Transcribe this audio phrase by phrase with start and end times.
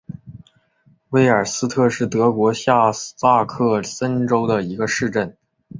[1.09, 5.37] 维尔斯特是德国下萨克森州的一个市镇。